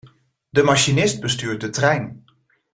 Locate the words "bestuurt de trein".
1.27-2.11